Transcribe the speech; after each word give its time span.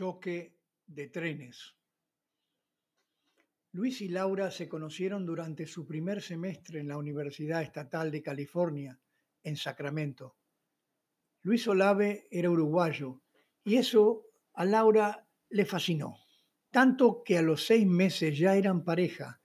Choque 0.00 0.56
de 0.86 1.08
trenes. 1.08 1.76
Luis 3.72 4.00
y 4.00 4.08
Laura 4.08 4.50
se 4.50 4.66
conocieron 4.66 5.26
durante 5.26 5.66
su 5.66 5.86
primer 5.86 6.22
semestre 6.22 6.80
en 6.80 6.88
la 6.88 6.96
Universidad 6.96 7.60
Estatal 7.60 8.10
de 8.10 8.22
California, 8.22 8.98
en 9.42 9.56
Sacramento. 9.56 10.36
Luis 11.42 11.68
Olave 11.68 12.26
era 12.30 12.48
uruguayo 12.48 13.20
y 13.62 13.76
eso 13.76 14.24
a 14.54 14.64
Laura 14.64 15.28
le 15.50 15.66
fascinó, 15.66 16.16
tanto 16.70 17.22
que 17.22 17.36
a 17.36 17.42
los 17.42 17.66
seis 17.66 17.86
meses 17.86 18.38
ya 18.38 18.56
eran 18.56 18.84
pareja 18.84 19.42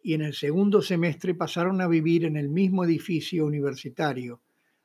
y 0.00 0.14
en 0.14 0.22
el 0.22 0.34
segundo 0.34 0.80
semestre 0.80 1.34
pasaron 1.34 1.80
a 1.80 1.88
vivir 1.88 2.24
en 2.24 2.36
el 2.36 2.50
mismo 2.50 2.84
edificio 2.84 3.44
universitario, 3.44 4.42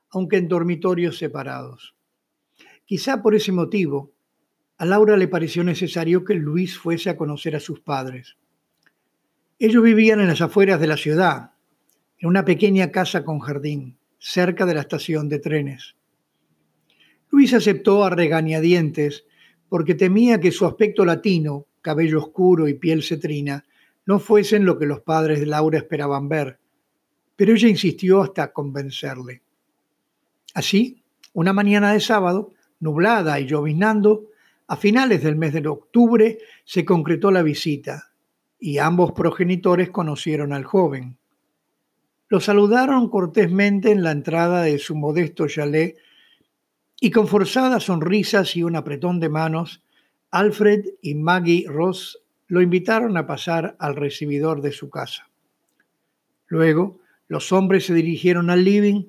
aunque 0.09 0.37
en 0.37 0.47
dormitorios 0.47 1.19
separados. 1.19 1.95
Quizá 2.83 3.21
por 3.21 3.35
ese 3.35 3.51
motivo, 3.51 4.12
a 4.83 4.85
Laura 4.85 5.15
le 5.15 5.29
pareció 5.29 5.63
necesario 5.63 6.25
que 6.25 6.33
Luis 6.33 6.77
fuese 6.77 7.09
a 7.09 7.15
conocer 7.15 7.55
a 7.55 7.61
sus 7.61 7.79
padres. 7.79 8.35
Ellos 9.57 9.81
vivían 9.81 10.19
en 10.19 10.27
las 10.27 10.41
afueras 10.41 10.77
de 10.81 10.87
la 10.87 10.97
ciudad, 10.97 11.51
en 12.17 12.27
una 12.27 12.43
pequeña 12.43 12.91
casa 12.91 13.23
con 13.23 13.39
jardín, 13.39 13.97
cerca 14.19 14.65
de 14.65 14.73
la 14.73 14.81
estación 14.81 15.29
de 15.29 15.39
trenes. 15.39 15.95
Luis 17.31 17.53
aceptó 17.53 18.03
a 18.03 18.09
regañadientes 18.09 19.23
porque 19.69 19.95
temía 19.95 20.41
que 20.41 20.51
su 20.51 20.65
aspecto 20.65 21.05
latino, 21.05 21.67
cabello 21.81 22.19
oscuro 22.19 22.67
y 22.67 22.73
piel 22.73 23.03
cetrina, 23.03 23.63
no 24.05 24.19
fuesen 24.19 24.65
lo 24.65 24.77
que 24.77 24.85
los 24.85 24.99
padres 24.99 25.39
de 25.39 25.45
Laura 25.45 25.77
esperaban 25.77 26.27
ver, 26.27 26.59
pero 27.37 27.53
ella 27.53 27.69
insistió 27.69 28.21
hasta 28.21 28.51
convencerle. 28.51 29.43
Así, 30.53 31.01
una 31.31 31.53
mañana 31.53 31.93
de 31.93 32.01
sábado, 32.01 32.51
nublada 32.81 33.39
y 33.39 33.45
lloviznando, 33.45 34.27
a 34.67 34.75
finales 34.77 35.23
del 35.23 35.35
mes 35.35 35.53
de 35.53 35.67
octubre 35.67 36.37
se 36.65 36.85
concretó 36.85 37.31
la 37.31 37.43
visita 37.43 38.13
y 38.59 38.77
ambos 38.77 39.11
progenitores 39.11 39.89
conocieron 39.89 40.53
al 40.53 40.63
joven. 40.63 41.17
Lo 42.29 42.39
saludaron 42.39 43.09
cortésmente 43.09 43.91
en 43.91 44.03
la 44.03 44.11
entrada 44.11 44.63
de 44.63 44.79
su 44.79 44.95
modesto 44.95 45.47
chalet 45.47 45.97
y 46.99 47.11
con 47.11 47.27
forzadas 47.27 47.83
sonrisas 47.83 48.55
y 48.55 48.63
un 48.63 48.75
apretón 48.75 49.19
de 49.19 49.29
manos, 49.29 49.83
Alfred 50.31 50.85
y 51.01 51.15
Maggie 51.15 51.65
Ross 51.67 52.23
lo 52.47 52.61
invitaron 52.61 53.17
a 53.17 53.27
pasar 53.27 53.75
al 53.79 53.95
recibidor 53.95 54.61
de 54.61 54.71
su 54.71 54.89
casa. 54.89 55.29
Luego, 56.47 56.99
los 57.27 57.51
hombres 57.51 57.85
se 57.85 57.93
dirigieron 57.93 58.49
al 58.49 58.63
living 58.63 59.05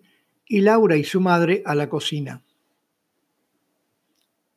y 0.47 0.61
Laura 0.61 0.97
y 0.97 1.05
su 1.05 1.21
madre 1.21 1.63
a 1.67 1.75
la 1.75 1.89
cocina. 1.89 2.44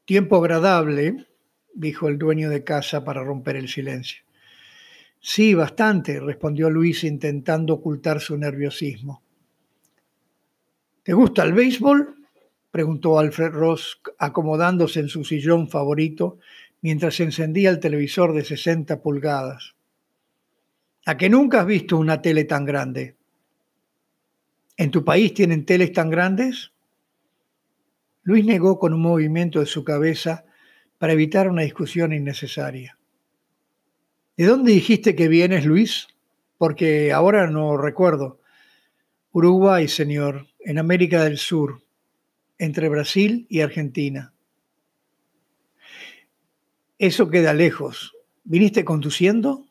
Tiempo 0.08 0.38
agradable, 0.38 1.28
dijo 1.74 2.08
el 2.08 2.18
dueño 2.18 2.50
de 2.50 2.64
casa 2.64 3.04
para 3.04 3.26
romper 3.26 3.58
el 3.58 3.68
silencio. 3.68 4.24
Sí, 5.20 5.54
bastante, 5.54 6.22
respondió 6.22 6.70
Luis 6.70 7.04
intentando 7.04 7.74
ocultar 7.74 8.22
su 8.22 8.38
nerviosismo. 8.38 9.22
¿Te 11.04 11.12
gusta 11.12 11.44
el 11.44 11.52
béisbol? 11.52 12.16
preguntó 12.72 13.20
Alfred 13.20 13.52
Ross, 13.52 14.00
acomodándose 14.18 15.02
en 15.02 15.10
su 15.10 15.26
sillón 15.26 15.68
favorito 15.68 16.40
mientras 16.80 17.20
encendía 17.20 17.70
el 17.70 17.82
televisor 17.82 18.34
de 18.34 18.46
60 18.46 19.02
pulgadas. 19.02 19.76
¿A 21.06 21.18
que 21.18 21.30
nunca 21.30 21.60
has 21.60 21.68
visto 21.68 21.98
una 21.98 22.22
tele 22.22 22.46
tan 22.46 22.64
grande? 22.64 23.18
¿En 24.78 24.90
tu 24.90 25.04
país 25.04 25.34
tienen 25.34 25.66
teles 25.66 25.92
tan 25.92 26.10
grandes? 26.10 26.72
Luis 28.28 28.44
negó 28.44 28.78
con 28.78 28.94
un 28.94 29.00
movimiento 29.00 29.62
de 29.62 29.66
su 29.66 29.86
cabeza 29.86 30.44
para 30.98 31.14
evitar 31.14 31.48
una 31.48 31.62
discusión 31.62 32.12
innecesaria. 32.12 33.00
¿De 34.36 34.44
dónde 34.44 34.74
dijiste 34.74 35.16
que 35.16 35.30
vienes, 35.30 35.66
Luis? 35.66 36.10
Porque 36.58 37.14
ahora 37.14 37.50
no 37.50 37.78
recuerdo. 37.78 38.42
Uruguay, 39.32 39.88
señor, 39.88 40.48
en 40.60 40.78
América 40.78 41.24
del 41.24 41.38
Sur, 41.38 41.84
entre 42.58 42.90
Brasil 42.90 43.48
y 43.50 43.62
Argentina. 43.62 44.34
Eso 47.00 47.30
queda 47.30 47.54
lejos. 47.54 48.14
¿Viniste 48.44 48.84
conduciendo? 48.84 49.68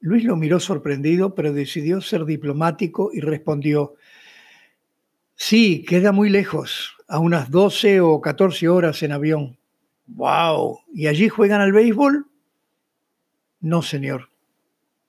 Luis 0.00 0.24
lo 0.24 0.34
miró 0.34 0.58
sorprendido, 0.58 1.36
pero 1.36 1.52
decidió 1.52 2.00
ser 2.00 2.24
diplomático 2.24 3.10
y 3.14 3.20
respondió, 3.20 3.94
sí, 5.34 5.84
queda 5.84 6.12
muy 6.12 6.30
lejos 6.30 6.96
a 7.08 7.18
unas 7.18 7.50
12 7.50 8.00
o 8.00 8.20
14 8.20 8.68
horas 8.68 9.02
en 9.02 9.12
avión. 9.12 9.58
¡Wow! 10.06 10.80
¿Y 10.92 11.06
allí 11.06 11.28
juegan 11.28 11.60
al 11.60 11.72
béisbol? 11.72 12.26
No, 13.60 13.82
señor. 13.82 14.30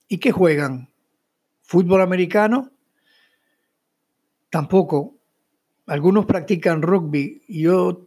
¿Y 0.07 0.19
qué 0.19 0.31
juegan? 0.31 0.89
¿Fútbol 1.61 2.01
americano? 2.01 2.71
Tampoco. 4.49 5.17
Algunos 5.87 6.25
practican 6.25 6.81
rugby 6.81 7.43
y 7.47 7.65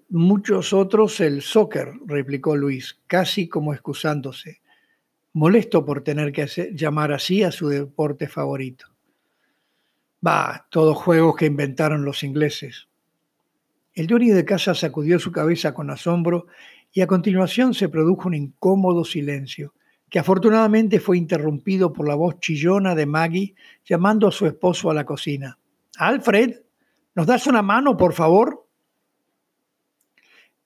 muchos 0.08 0.72
otros 0.72 1.20
el 1.20 1.42
soccer, 1.42 1.92
replicó 2.06 2.56
Luis, 2.56 2.98
casi 3.06 3.48
como 3.48 3.74
excusándose, 3.74 4.62
molesto 5.34 5.84
por 5.84 6.02
tener 6.02 6.32
que 6.32 6.46
llamar 6.74 7.12
así 7.12 7.42
a 7.42 7.52
su 7.52 7.68
deporte 7.68 8.28
favorito. 8.28 8.95
Bah, 10.20 10.66
todos 10.70 10.96
juegos 10.96 11.36
que 11.36 11.46
inventaron 11.46 12.04
los 12.04 12.22
ingleses. 12.22 12.88
El 13.94 14.06
dueño 14.06 14.34
de 14.34 14.44
casa 14.44 14.74
sacudió 14.74 15.18
su 15.18 15.32
cabeza 15.32 15.74
con 15.74 15.90
asombro 15.90 16.46
y 16.92 17.02
a 17.02 17.06
continuación 17.06 17.74
se 17.74 17.88
produjo 17.88 18.28
un 18.28 18.34
incómodo 18.34 19.04
silencio, 19.04 19.74
que 20.08 20.18
afortunadamente 20.18 21.00
fue 21.00 21.18
interrumpido 21.18 21.92
por 21.92 22.08
la 22.08 22.14
voz 22.14 22.40
chillona 22.40 22.94
de 22.94 23.06
Maggie 23.06 23.54
llamando 23.84 24.28
a 24.28 24.32
su 24.32 24.46
esposo 24.46 24.90
a 24.90 24.94
la 24.94 25.04
cocina. 25.04 25.58
Alfred, 25.98 26.60
¿nos 27.14 27.26
das 27.26 27.46
una 27.46 27.62
mano, 27.62 27.96
por 27.96 28.14
favor? 28.14 28.66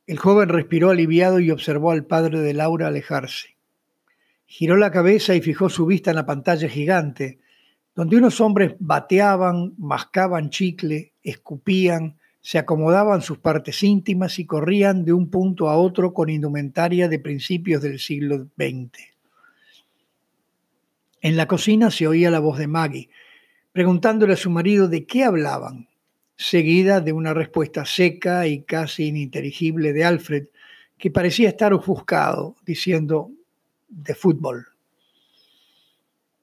El 0.06 0.18
joven 0.18 0.48
respiró 0.48 0.90
aliviado 0.90 1.40
y 1.40 1.50
observó 1.50 1.90
al 1.90 2.04
padre 2.04 2.40
de 2.40 2.54
Laura 2.54 2.88
alejarse. 2.88 3.56
Giró 4.46 4.76
la 4.76 4.90
cabeza 4.90 5.34
y 5.34 5.40
fijó 5.40 5.68
su 5.68 5.86
vista 5.86 6.10
en 6.10 6.16
la 6.16 6.26
pantalla 6.26 6.68
gigante, 6.68 7.39
donde 8.00 8.16
unos 8.16 8.40
hombres 8.40 8.76
bateaban, 8.78 9.74
mascaban 9.76 10.48
chicle, 10.48 11.12
escupían, 11.22 12.16
se 12.40 12.56
acomodaban 12.56 13.20
sus 13.20 13.36
partes 13.36 13.82
íntimas 13.82 14.38
y 14.38 14.46
corrían 14.46 15.04
de 15.04 15.12
un 15.12 15.28
punto 15.28 15.68
a 15.68 15.76
otro 15.76 16.14
con 16.14 16.30
indumentaria 16.30 17.10
de 17.10 17.18
principios 17.18 17.82
del 17.82 17.98
siglo 17.98 18.48
XX. 18.56 19.00
En 21.20 21.36
la 21.36 21.46
cocina 21.46 21.90
se 21.90 22.06
oía 22.06 22.30
la 22.30 22.38
voz 22.38 22.56
de 22.56 22.68
Maggie, 22.68 23.10
preguntándole 23.70 24.32
a 24.32 24.38
su 24.38 24.48
marido 24.48 24.88
de 24.88 25.04
qué 25.04 25.24
hablaban, 25.24 25.86
seguida 26.36 27.02
de 27.02 27.12
una 27.12 27.34
respuesta 27.34 27.84
seca 27.84 28.46
y 28.46 28.62
casi 28.62 29.08
ininteligible 29.08 29.92
de 29.92 30.04
Alfred, 30.06 30.46
que 30.96 31.10
parecía 31.10 31.50
estar 31.50 31.74
ofuscado, 31.74 32.56
diciendo 32.64 33.30
de 33.90 34.14
fútbol. 34.14 34.69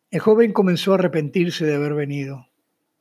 El 0.09 0.19
joven 0.21 0.53
comenzó 0.53 0.93
a 0.93 0.95
arrepentirse 0.95 1.65
de 1.65 1.75
haber 1.75 1.93
venido. 1.93 2.47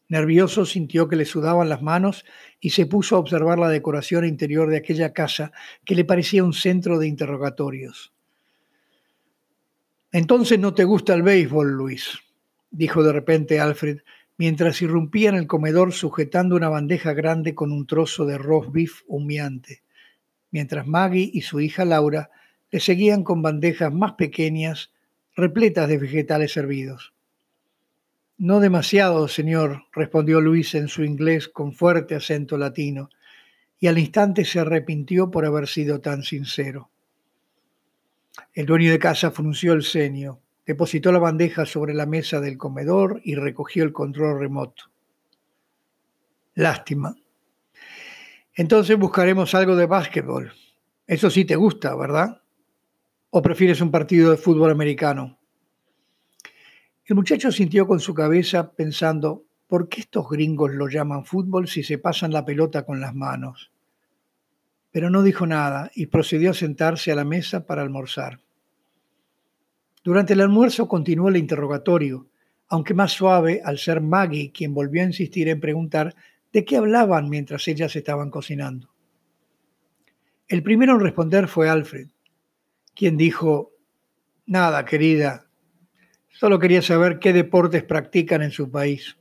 Nervioso 0.09 0.67
sintió 0.67 1.09
que 1.09 1.17
le 1.17 1.25
sudaban 1.25 1.69
las 1.69 1.83
manos 1.83 2.25
y 2.61 2.71
se 2.71 2.87
puso 2.87 3.17
a 3.17 3.19
observar 3.19 3.59
la 3.59 3.69
decoración 3.69 4.25
interior 4.25 4.71
de 4.71 4.77
aquella 4.77 5.13
casa 5.13 5.53
que 5.85 5.95
le 5.95 6.05
parecía 6.05 6.45
un 6.45 6.53
centro 6.53 6.99
de 6.99 7.09
interrogatorios. 7.09 8.13
Entonces 10.13 10.59
no 10.59 10.75
te 10.75 10.85
gusta 10.85 11.15
el 11.15 11.23
béisbol, 11.23 11.73
Luis, 11.73 12.19
dijo 12.71 13.03
de 13.03 13.13
repente 13.13 13.61
Alfred, 13.61 13.99
mientras 14.37 14.81
irrumpía 14.83 15.31
en 15.31 15.37
el 15.37 15.47
comedor 15.47 15.93
sujetando 15.93 16.57
una 16.57 16.69
bandeja 16.69 17.13
grande 17.13 17.55
con 17.55 17.73
un 17.73 17.87
trozo 17.87 18.27
de 18.27 18.39
roast 18.39 18.71
beef 18.73 19.03
humeante, 19.07 19.83
mientras 20.51 20.87
Maggie 20.87 21.31
y 21.33 21.43
su 21.43 21.61
hija 21.61 21.85
Laura 21.85 22.31
le 22.71 22.81
seguían 22.81 23.25
con 23.25 23.43
bandejas 23.43 23.93
más 23.93 24.13
pequeñas 24.13 24.91
repletas 25.37 25.87
de 25.89 25.99
vegetales 25.99 26.53
servidos. 26.53 27.13
No 28.39 28.59
demasiado, 28.59 29.29
señor, 29.29 29.85
respondió 29.93 30.41
Luis 30.41 30.75
en 30.75 30.89
su 30.89 31.05
inglés 31.05 31.49
con 31.49 31.73
fuerte 31.73 32.15
acento 32.15 32.57
latino, 32.57 33.11
y 33.79 33.89
al 33.89 33.99
instante 33.99 34.47
se 34.47 34.61
arrepintió 34.61 35.31
por 35.31 35.45
haber 35.45 35.69
sido 35.69 36.01
tan 36.01 36.23
sincero. 36.23 36.91
El 38.55 38.65
dueño 38.65 38.91
de 38.91 38.99
casa 38.99 39.31
frunció 39.31 39.75
el 39.75 39.83
ceño, 39.83 40.41
depositó 40.65 41.13
la 41.13 41.19
bandeja 41.19 41.67
sobre 41.67 41.93
la 41.93 42.07
mesa 42.07 42.41
del 42.41 42.57
comedor 42.57 43.21
y 43.23 43.35
recogió 43.35 43.85
el 43.85 43.93
control 43.93 44.41
remoto. 44.41 44.85
Lástima. 46.55 47.15
Entonces 48.55 48.99
buscaremos 48.99 49.55
algo 49.55 49.77
de 49.77 49.85
básquetbol. 49.85 50.53
Eso 51.07 51.29
sí 51.29 51.45
te 51.45 51.57
gusta, 51.57 51.95
¿verdad? 51.95 52.41
¿O 53.39 53.43
prefieres 53.43 53.83
un 53.83 53.91
partido 53.91 54.31
de 54.31 54.39
fútbol 54.39 54.71
americano? 54.71 55.39
El 57.05 57.17
muchacho 57.17 57.53
sintió 57.53 57.87
con 57.87 58.01
su 58.01 58.15
cabeza 58.15 58.73
pensando, 58.73 59.45
¿por 59.67 59.91
qué 59.91 60.01
estos 60.01 60.27
gringos 60.31 60.73
lo 60.73 60.89
llaman 60.89 61.27
fútbol 61.27 61.69
si 61.69 61.83
se 61.83 61.99
pasan 61.99 62.33
la 62.33 62.47
pelota 62.47 62.87
con 62.87 62.99
las 62.99 63.15
manos? 63.15 63.71
pero 64.91 65.11
no 65.11 65.23
dijo 65.23 65.47
nada 65.47 65.91
y 65.95 66.07
procedió 66.07 66.53
a 66.53 66.55
sentarse 66.55 67.13
a 67.13 67.15
la 67.15 67.25
mesa 67.25 67.67
para 67.67 67.83
almorzar. 67.83 68.41
Durante 70.03 70.33
el 70.33 70.41
almuerzo 70.41 70.89
continuó 70.89 71.29
el 71.29 71.37
interrogatorio, 71.37 72.29
aunque 72.69 72.95
más 72.95 73.13
suave 73.13 73.61
al 73.63 73.77
ser 73.77 74.01
Maggie 74.01 74.51
quien 74.51 74.73
volvió 74.73 75.03
a 75.03 75.07
insistir 75.09 75.51
en 75.51 75.61
preguntar 75.61 76.15
de 76.51 76.65
qué 76.65 76.79
hablaban 76.79 77.29
mientras 77.29 77.69
ellas 77.69 77.95
estaban 77.95 78.31
cocinando. 78.31 78.89
El 80.49 80.63
primero 80.63 80.95
en 80.95 81.01
responder 81.01 81.47
fue 81.47 81.69
Alfred, 81.69 82.09
quien 82.97 83.17
dijo, 83.17 83.73
Nada, 84.47 84.85
querida, 84.85 85.47
solo 86.29 86.59
quería 86.59 86.81
saber 86.81 87.19
qué 87.19 87.33
deportes 87.33 87.83
practican 87.83 88.43
en 88.43 88.53
su 88.53 88.71
país. 88.71 89.17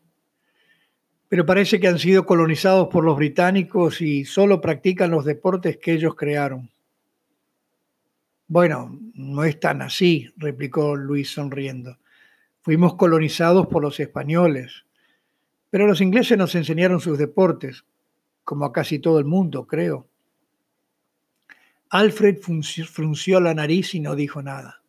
Pero 1.27 1.47
parece 1.47 1.79
que 1.79 1.87
han 1.87 1.97
sido 1.97 2.25
colonizados 2.25 2.87
por 2.89 3.03
los 3.03 3.17
británicos 3.17 4.01
y 4.01 4.23
solo 4.25 4.61
practican 4.61 5.09
los 5.09 5.25
deportes 5.25 5.77
que 5.77 5.93
ellos 5.93 6.15
crearon. 6.15 6.69
Bueno, 8.47 8.99
no 9.15 9.43
es 9.43 9.59
tan 9.59 9.81
así, 9.81 10.31
replicó 10.37 10.95
Luis 10.95 11.31
sonriendo. 11.31 11.97
Fuimos 12.61 12.93
colonizados 12.93 13.65
por 13.65 13.81
los 13.81 13.99
españoles, 13.99 14.85
pero 15.71 15.87
los 15.87 16.01
ingleses 16.01 16.37
nos 16.37 16.53
enseñaron 16.53 16.99
sus 16.99 17.17
deportes, 17.17 17.83
como 18.43 18.65
a 18.65 18.71
casi 18.71 18.99
todo 18.99 19.17
el 19.17 19.25
mundo, 19.25 19.65
creo. 19.65 20.07
Alfred 21.97 22.39
frunció 22.41 23.39
la 23.39 23.53
nariz 23.53 23.95
y 23.95 24.01
no 24.01 24.17
dijo 24.17 24.43
nada. 24.43 24.81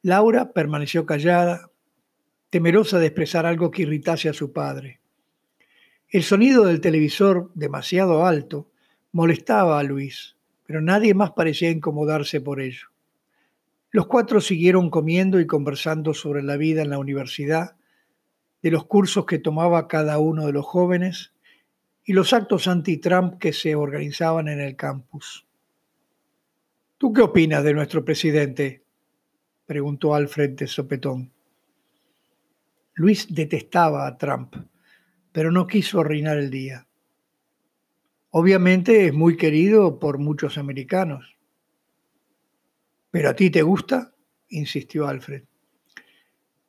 Laura 0.00 0.54
permaneció 0.54 1.04
callada, 1.04 1.70
temerosa 2.48 2.98
de 2.98 3.08
expresar 3.08 3.44
algo 3.44 3.70
que 3.70 3.82
irritase 3.82 4.30
a 4.30 4.32
su 4.32 4.50
padre. 4.50 5.02
El 6.08 6.22
sonido 6.22 6.64
del 6.64 6.80
televisor, 6.80 7.50
demasiado 7.54 8.24
alto, 8.24 8.70
molestaba 9.12 9.78
a 9.78 9.82
Luis, 9.82 10.38
pero 10.64 10.80
nadie 10.80 11.12
más 11.12 11.32
parecía 11.32 11.68
incomodarse 11.70 12.40
por 12.40 12.62
ello. 12.62 12.88
Los 13.90 14.06
cuatro 14.06 14.40
siguieron 14.40 14.88
comiendo 14.88 15.38
y 15.38 15.46
conversando 15.46 16.14
sobre 16.14 16.42
la 16.42 16.56
vida 16.56 16.80
en 16.80 16.88
la 16.88 16.98
universidad, 16.98 17.76
de 18.62 18.70
los 18.70 18.86
cursos 18.86 19.26
que 19.26 19.38
tomaba 19.38 19.86
cada 19.86 20.16
uno 20.18 20.46
de 20.46 20.52
los 20.54 20.64
jóvenes 20.64 21.34
y 22.06 22.14
los 22.14 22.32
actos 22.32 22.68
anti-Trump 22.68 23.38
que 23.38 23.52
se 23.52 23.74
organizaban 23.74 24.48
en 24.48 24.60
el 24.60 24.76
campus. 24.76 25.43
¿Tú 27.04 27.12
qué 27.12 27.20
opinas 27.20 27.62
de 27.62 27.74
nuestro 27.74 28.02
presidente? 28.02 28.82
preguntó 29.66 30.14
Alfred 30.14 30.52
de 30.52 30.66
sopetón. 30.66 31.30
Luis 32.94 33.26
detestaba 33.28 34.06
a 34.06 34.16
Trump, 34.16 34.56
pero 35.30 35.50
no 35.52 35.66
quiso 35.66 36.00
arruinar 36.00 36.38
el 36.38 36.48
día. 36.48 36.88
Obviamente 38.30 39.04
es 39.04 39.12
muy 39.12 39.36
querido 39.36 39.98
por 39.98 40.16
muchos 40.16 40.56
americanos. 40.56 41.36
¿Pero 43.10 43.28
a 43.28 43.36
ti 43.36 43.50
te 43.50 43.60
gusta? 43.60 44.14
insistió 44.48 45.06
Alfred. 45.06 45.44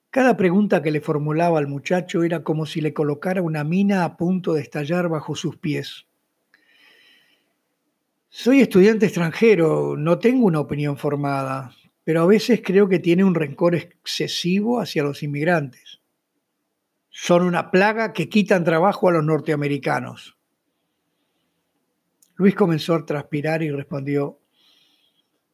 Cada 0.10 0.36
pregunta 0.36 0.84
que 0.84 0.92
le 0.92 1.00
formulaba 1.00 1.60
al 1.60 1.68
muchacho 1.68 2.24
era 2.24 2.44
como 2.44 2.66
si 2.66 2.82
le 2.82 2.94
colocara 2.94 3.42
una 3.42 3.64
mina 3.64 4.04
a 4.04 4.18
punto 4.18 4.54
de 4.54 4.64
estallar 4.64 5.08
bajo 5.08 5.34
sus 5.34 5.56
pies. 5.56 6.08
Soy 8.38 8.60
estudiante 8.60 9.06
extranjero, 9.06 9.96
no 9.96 10.20
tengo 10.20 10.46
una 10.46 10.60
opinión 10.60 10.98
formada, 10.98 11.72
pero 12.04 12.22
a 12.22 12.26
veces 12.26 12.62
creo 12.62 12.90
que 12.90 13.00
tiene 13.00 13.24
un 13.24 13.34
rencor 13.34 13.76
excesivo 13.76 14.82
hacia 14.82 15.04
los 15.04 15.24
inmigrantes. 15.24 16.02
Son 17.10 17.44
una 17.44 17.72
plaga 17.72 18.12
que 18.12 18.28
quitan 18.28 18.66
trabajo 18.66 19.08
a 19.08 19.14
los 19.14 19.24
norteamericanos. 19.24 20.38
Luis 22.36 22.56
comenzó 22.56 22.96
a 22.96 23.06
transpirar 23.06 23.64
y 23.64 23.72
respondió, 23.72 24.42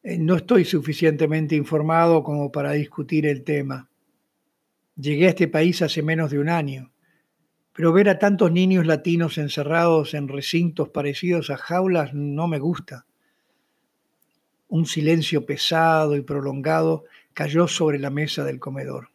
eh, 0.02 0.18
no 0.18 0.34
estoy 0.34 0.64
suficientemente 0.64 1.54
informado 1.54 2.24
como 2.24 2.50
para 2.50 2.72
discutir 2.72 3.26
el 3.26 3.44
tema. 3.44 3.88
Llegué 4.96 5.26
a 5.26 5.30
este 5.30 5.46
país 5.46 5.82
hace 5.82 6.02
menos 6.02 6.32
de 6.32 6.40
un 6.40 6.48
año 6.48 6.91
pero 7.72 7.92
ver 7.92 8.08
a 8.08 8.18
tantos 8.18 8.52
niños 8.52 8.86
latinos 8.86 9.38
encerrados 9.38 10.14
en 10.14 10.28
recintos 10.28 10.90
parecidos 10.90 11.50
a 11.50 11.56
jaulas 11.56 12.12
no 12.12 12.48
me 12.48 12.58
gusta. 12.58 13.06
Un 14.68 14.86
silencio 14.86 15.46
pesado 15.46 16.16
y 16.16 16.22
prolongado 16.22 17.04
cayó 17.34 17.68
sobre 17.68 17.98
la 17.98 18.10
mesa 18.10 18.44
del 18.44 18.60
comedor. 18.60 19.08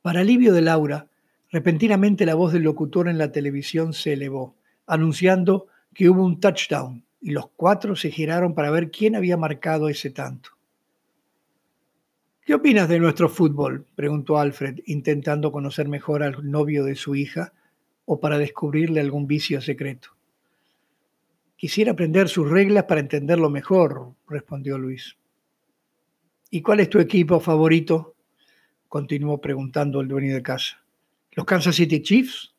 Para 0.00 0.20
alivio 0.20 0.52
de 0.52 0.62
Laura, 0.62 1.08
repentinamente 1.50 2.26
la 2.26 2.34
voz 2.34 2.52
del 2.52 2.62
locutor 2.62 3.08
en 3.08 3.18
la 3.18 3.30
televisión 3.30 3.92
se 3.92 4.14
elevó, 4.14 4.56
anunciando 4.86 5.66
que 5.94 6.08
hubo 6.08 6.24
un 6.24 6.40
touchdown, 6.40 7.04
y 7.20 7.30
los 7.30 7.50
cuatro 7.54 7.94
se 7.94 8.10
giraron 8.10 8.54
para 8.54 8.70
ver 8.70 8.90
quién 8.90 9.14
había 9.14 9.36
marcado 9.36 9.88
ese 9.88 10.10
tanto. 10.10 10.50
¿Qué 12.44 12.54
opinas 12.54 12.88
de 12.88 12.98
nuestro 12.98 13.28
fútbol? 13.28 13.86
preguntó 13.94 14.36
Alfred, 14.36 14.80
intentando 14.86 15.52
conocer 15.52 15.86
mejor 15.86 16.24
al 16.24 16.50
novio 16.50 16.82
de 16.82 16.96
su 16.96 17.14
hija 17.14 17.52
o 18.04 18.18
para 18.18 18.36
descubrirle 18.36 19.00
algún 19.00 19.28
vicio 19.28 19.60
secreto. 19.60 20.16
Quisiera 21.56 21.92
aprender 21.92 22.28
sus 22.28 22.50
reglas 22.50 22.84
para 22.84 23.00
entenderlo 23.00 23.48
mejor, 23.48 24.14
respondió 24.26 24.76
Luis. 24.76 25.16
¿Y 26.50 26.62
cuál 26.62 26.80
es 26.80 26.90
tu 26.90 26.98
equipo 26.98 27.38
favorito? 27.38 28.16
continuó 28.88 29.40
preguntando 29.40 30.00
el 30.00 30.08
dueño 30.08 30.34
de 30.34 30.42
casa. 30.42 30.84
¿Los 31.30 31.46
Kansas 31.46 31.76
City 31.76 32.02
Chiefs? 32.02 32.56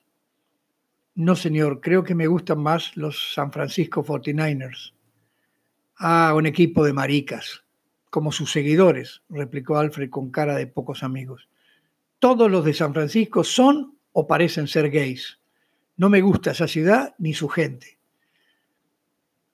No, 1.16 1.36
señor, 1.36 1.82
creo 1.82 2.06
que 2.06 2.16
me 2.16 2.28
gustan 2.28 2.60
más 2.60 2.96
los 2.96 3.34
San 3.34 3.52
Francisco 3.52 4.02
49ers. 4.02 4.94
Ah, 5.98 6.34
un 6.36 6.46
equipo 6.46 6.86
de 6.86 6.94
maricas, 6.94 7.63
como 8.14 8.32
sus 8.32 8.52
seguidores, 8.52 9.24
replicó 9.28 9.80
Alfred 9.80 10.12
con 10.12 10.30
cara 10.30 10.56
de 10.56 10.68
pocos 10.68 11.02
amigos. 11.02 11.50
Todos 12.20 12.52
los 12.52 12.64
de 12.64 12.76
San 12.76 12.94
Francisco 12.94 13.44
son 13.44 13.98
o 14.12 14.28
parecen 14.28 14.68
ser 14.68 14.92
gays. 14.92 15.40
No 15.98 16.10
me 16.10 16.22
gusta 16.22 16.52
esa 16.52 16.68
ciudad 16.68 17.16
ni 17.18 17.34
su 17.34 17.50
gente. 17.50 17.98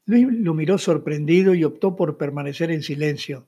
Luis 0.04 0.28
lo 0.30 0.54
miró 0.54 0.78
sorprendido 0.78 1.56
y 1.56 1.64
optó 1.64 1.96
por 1.96 2.18
permanecer 2.18 2.70
en 2.72 2.84
silencio, 2.84 3.48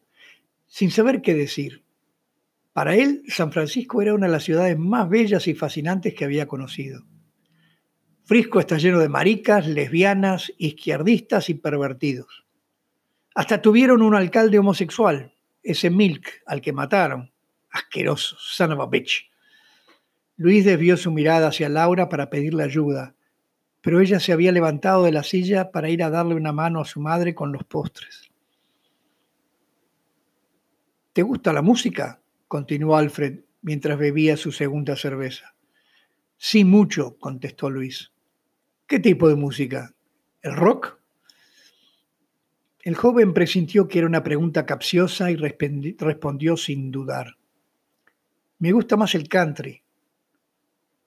sin 0.68 0.92
saber 0.92 1.22
qué 1.22 1.34
decir. 1.34 1.84
Para 2.72 2.96
él, 2.96 3.24
San 3.28 3.52
Francisco 3.52 4.02
era 4.02 4.14
una 4.14 4.28
de 4.28 4.32
las 4.32 4.46
ciudades 4.46 4.80
más 4.80 5.10
bellas 5.10 5.46
y 5.50 5.56
fascinantes 5.56 6.14
que 6.14 6.24
había 6.24 6.48
conocido. 6.48 7.04
Frisco 8.24 8.62
está 8.62 8.78
lleno 8.78 9.00
de 9.00 9.10
maricas, 9.10 9.68
lesbianas, 9.68 10.54
izquierdistas 10.58 11.50
y 11.50 11.56
pervertidos. 11.56 12.46
Hasta 13.34 13.62
tuvieron 13.62 14.02
un 14.02 14.16
alcalde 14.16 14.60
homosexual, 14.60 15.34
ese 15.64 15.90
Milk, 15.90 16.42
al 16.46 16.62
que 16.62 16.74
mataron. 16.74 17.32
Asqueroso, 17.70 18.36
son 18.40 18.74
of 18.74 18.82
a 18.82 18.88
bitch. 18.88 19.30
Luis 20.36 20.66
desvió 20.66 20.98
su 20.98 21.12
mirada 21.12 21.48
hacia 21.48 21.70
Laura 21.70 22.10
para 22.10 22.30
pedirle 22.30 22.64
ayuda, 22.64 23.16
pero 23.80 24.02
ella 24.02 24.20
se 24.20 24.34
había 24.34 24.52
levantado 24.52 25.04
de 25.04 25.12
la 25.12 25.24
silla 25.24 25.72
para 25.72 25.90
ir 25.90 26.04
a 26.04 26.10
darle 26.10 26.36
una 26.36 26.52
mano 26.52 26.82
a 26.82 26.86
su 26.86 27.00
madre 27.00 27.34
con 27.34 27.52
los 27.52 27.64
postres. 27.64 28.32
¿Te 31.14 31.24
gusta 31.24 31.54
la 31.54 31.62
música? 31.62 32.22
continuó 32.48 32.98
Alfred 32.98 33.42
mientras 33.62 33.98
bebía 33.98 34.36
su 34.36 34.52
segunda 34.52 34.96
cerveza. 34.96 35.56
Sí, 36.38 36.66
mucho, 36.66 37.18
contestó 37.20 37.70
Luis. 37.70 38.12
¿Qué 38.88 39.00
tipo 39.00 39.30
de 39.30 39.36
música? 39.36 39.94
¿El 40.42 40.56
rock? 40.56 41.01
El 42.84 42.96
joven 42.96 43.34
presintió 43.34 43.88
que 43.88 44.00
era 44.00 44.08
una 44.08 44.24
pregunta 44.24 44.66
capciosa 44.66 45.30
y 45.30 45.36
respondió 45.36 46.58
sin 46.58 46.92
dudar. 46.92 47.38
Me 48.58 48.72
gusta 48.72 48.98
más 48.98 49.16
el 49.16 49.28
country. 49.28 49.82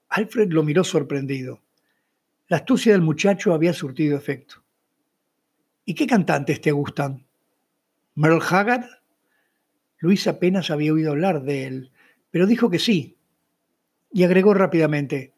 Alfred 0.09 0.51
lo 0.51 0.63
miró 0.63 0.83
sorprendido. 0.83 1.61
La 2.47 2.57
astucia 2.57 2.91
del 2.91 3.01
muchacho 3.01 3.53
había 3.53 3.73
surtido 3.73 4.17
efecto. 4.17 4.63
¿Y 5.83 5.93
qué 5.93 6.07
cantantes 6.07 6.61
te 6.61 6.71
gustan? 6.71 7.25
¿Merle 8.15 8.41
Haggard? 8.49 8.85
Luis 9.99 10.27
apenas 10.27 10.69
había 10.69 10.93
oído 10.93 11.11
hablar 11.11 11.43
de 11.43 11.65
él, 11.65 11.91
pero 12.31 12.47
dijo 12.47 12.69
que 12.69 12.79
sí. 12.79 13.17
Y 14.11 14.23
agregó 14.23 14.53
rápidamente, 14.53 15.33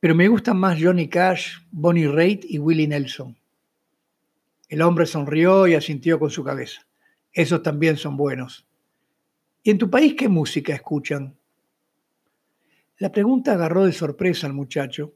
pero 0.00 0.14
me 0.14 0.28
gustan 0.28 0.58
más 0.58 0.78
Johnny 0.80 1.08
Cash, 1.08 1.58
Bonnie 1.70 2.08
Raitt 2.08 2.44
y 2.44 2.58
Willie 2.58 2.88
Nelson. 2.88 3.37
El 4.68 4.82
hombre 4.82 5.06
sonrió 5.06 5.66
y 5.66 5.74
asintió 5.74 6.18
con 6.18 6.30
su 6.30 6.44
cabeza. 6.44 6.86
Esos 7.32 7.62
también 7.62 7.96
son 7.96 8.16
buenos. 8.16 8.66
¿Y 9.62 9.70
en 9.70 9.78
tu 9.78 9.90
país 9.90 10.14
qué 10.14 10.28
música 10.28 10.74
escuchan? 10.74 11.36
La 12.98 13.12
pregunta 13.12 13.52
agarró 13.52 13.86
de 13.86 13.92
sorpresa 13.92 14.46
al 14.46 14.52
muchacho, 14.52 15.14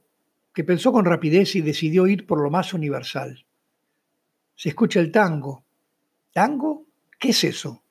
que 0.54 0.64
pensó 0.64 0.92
con 0.92 1.04
rapidez 1.04 1.54
y 1.56 1.60
decidió 1.60 2.06
ir 2.06 2.26
por 2.26 2.40
lo 2.42 2.50
más 2.50 2.72
universal. 2.74 3.44
Se 4.54 4.70
escucha 4.70 5.00
el 5.00 5.10
tango. 5.10 5.64
¿Tango? 6.32 6.86
¿Qué 7.18 7.30
es 7.30 7.44
eso? 7.44 7.82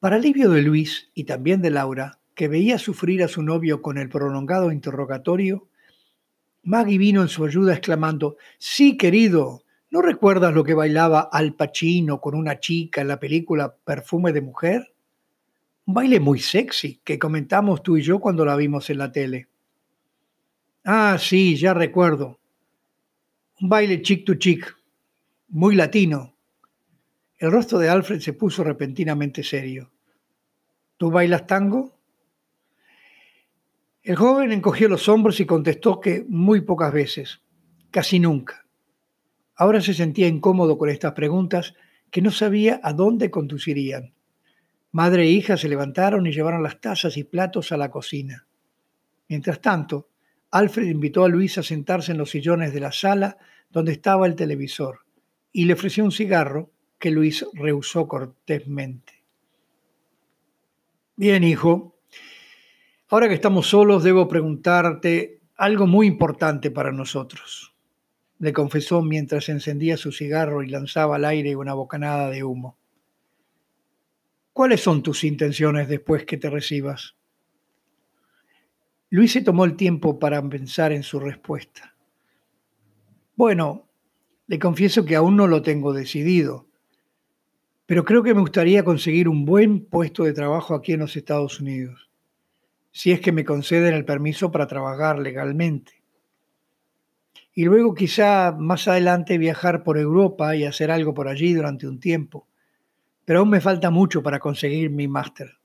Para 0.00 0.16
alivio 0.16 0.50
de 0.50 0.62
Luis 0.62 1.10
y 1.14 1.24
también 1.24 1.60
de 1.60 1.70
Laura, 1.70 2.20
que 2.34 2.48
veía 2.48 2.78
sufrir 2.78 3.22
a 3.22 3.28
su 3.28 3.42
novio 3.42 3.82
con 3.82 3.98
el 3.98 4.08
prolongado 4.08 4.72
interrogatorio, 4.72 5.68
Maggie 6.62 6.98
vino 6.98 7.22
en 7.22 7.28
su 7.28 7.44
ayuda 7.44 7.72
exclamando, 7.72 8.36
Sí, 8.58 8.96
querido, 8.96 9.64
¿no 9.90 10.02
recuerdas 10.02 10.54
lo 10.54 10.64
que 10.64 10.74
bailaba 10.74 11.28
Al 11.32 11.54
Pacino 11.54 12.20
con 12.20 12.34
una 12.34 12.60
chica 12.60 13.00
en 13.00 13.08
la 13.08 13.18
película 13.18 13.74
Perfume 13.84 14.32
de 14.32 14.40
Mujer? 14.42 14.94
Un 15.86 15.94
baile 15.94 16.20
muy 16.20 16.38
sexy 16.38 17.00
que 17.02 17.18
comentamos 17.18 17.82
tú 17.82 17.96
y 17.96 18.02
yo 18.02 18.18
cuando 18.18 18.44
la 18.44 18.56
vimos 18.56 18.90
en 18.90 18.98
la 18.98 19.10
tele. 19.10 19.48
Ah, 20.84 21.16
sí, 21.18 21.56
ya 21.56 21.74
recuerdo. 21.74 22.38
Un 23.60 23.68
baile 23.68 24.02
chic 24.02 24.24
to 24.24 24.34
chic, 24.34 24.76
muy 25.48 25.74
latino. 25.74 26.34
El 27.38 27.52
rostro 27.52 27.78
de 27.78 27.88
Alfred 27.88 28.20
se 28.20 28.32
puso 28.32 28.62
repentinamente 28.64 29.42
serio. 29.42 29.90
¿Tú 30.96 31.10
bailas 31.10 31.46
tango? 31.46 31.98
El 34.02 34.16
joven 34.16 34.52
encogió 34.52 34.88
los 34.88 35.08
hombros 35.08 35.38
y 35.40 35.46
contestó 35.46 36.00
que 36.00 36.24
muy 36.28 36.62
pocas 36.62 36.92
veces, 36.92 37.40
casi 37.90 38.18
nunca. 38.18 38.67
Ahora 39.58 39.82
se 39.82 39.92
sentía 39.92 40.26
incómodo 40.26 40.78
con 40.78 40.88
estas 40.88 41.12
preguntas 41.12 41.74
que 42.10 42.22
no 42.22 42.30
sabía 42.30 42.80
a 42.82 42.94
dónde 42.94 43.30
conducirían. 43.30 44.14
Madre 44.92 45.24
e 45.24 45.30
hija 45.30 45.58
se 45.58 45.68
levantaron 45.68 46.26
y 46.26 46.32
llevaron 46.32 46.62
las 46.62 46.80
tazas 46.80 47.18
y 47.18 47.24
platos 47.24 47.70
a 47.72 47.76
la 47.76 47.90
cocina. 47.90 48.46
Mientras 49.28 49.60
tanto, 49.60 50.08
Alfred 50.50 50.86
invitó 50.86 51.24
a 51.24 51.28
Luis 51.28 51.58
a 51.58 51.62
sentarse 51.62 52.12
en 52.12 52.18
los 52.18 52.30
sillones 52.30 52.72
de 52.72 52.80
la 52.80 52.92
sala 52.92 53.36
donde 53.68 53.92
estaba 53.92 54.26
el 54.26 54.34
televisor 54.34 55.00
y 55.52 55.66
le 55.66 55.74
ofreció 55.74 56.04
un 56.04 56.12
cigarro 56.12 56.70
que 56.98 57.10
Luis 57.10 57.44
rehusó 57.52 58.08
cortésmente. 58.08 59.24
Bien, 61.16 61.44
hijo, 61.44 61.98
Ahora 63.10 63.28
que 63.28 63.34
estamos 63.34 63.66
solos, 63.66 64.04
debo 64.04 64.28
preguntarte 64.28 65.40
algo 65.56 65.86
muy 65.86 66.06
importante 66.06 66.70
para 66.70 66.92
nosotros, 66.92 67.74
le 68.38 68.52
confesó 68.52 69.02
mientras 69.02 69.48
encendía 69.48 69.96
su 69.96 70.12
cigarro 70.12 70.62
y 70.62 70.68
lanzaba 70.68 71.16
al 71.16 71.24
aire 71.24 71.56
una 71.56 71.74
bocanada 71.74 72.30
de 72.30 72.44
humo. 72.44 72.76
¿Cuáles 74.52 74.80
son 74.80 75.02
tus 75.02 75.24
intenciones 75.24 75.88
después 75.88 76.24
que 76.24 76.36
te 76.36 76.50
recibas? 76.50 77.14
Luis 79.10 79.32
se 79.32 79.42
tomó 79.42 79.64
el 79.64 79.76
tiempo 79.76 80.18
para 80.18 80.46
pensar 80.48 80.92
en 80.92 81.02
su 81.02 81.18
respuesta. 81.18 81.94
Bueno, 83.36 83.88
le 84.46 84.58
confieso 84.58 85.04
que 85.04 85.16
aún 85.16 85.36
no 85.36 85.46
lo 85.46 85.62
tengo 85.62 85.92
decidido, 85.92 86.66
pero 87.86 88.04
creo 88.04 88.22
que 88.22 88.34
me 88.34 88.40
gustaría 88.40 88.84
conseguir 88.84 89.28
un 89.28 89.44
buen 89.44 89.84
puesto 89.86 90.24
de 90.24 90.32
trabajo 90.32 90.74
aquí 90.74 90.92
en 90.92 91.00
los 91.00 91.16
Estados 91.16 91.60
Unidos 91.60 92.08
si 92.98 93.12
es 93.12 93.20
que 93.20 93.30
me 93.30 93.44
conceden 93.44 93.94
el 93.94 94.04
permiso 94.04 94.50
para 94.50 94.66
trabajar 94.66 95.20
legalmente. 95.20 95.97
Y 97.58 97.64
luego 97.64 97.92
quizá 97.92 98.54
más 98.56 98.86
adelante 98.86 99.36
viajar 99.36 99.82
por 99.82 99.98
Europa 99.98 100.54
y 100.54 100.64
hacer 100.64 100.92
algo 100.92 101.12
por 101.12 101.26
allí 101.26 101.54
durante 101.54 101.88
un 101.88 101.98
tiempo. 101.98 102.46
Pero 103.24 103.40
aún 103.40 103.50
me 103.50 103.60
falta 103.60 103.90
mucho 103.90 104.22
para 104.22 104.38
conseguir 104.38 104.90
mi 104.90 105.08
máster. 105.08 105.58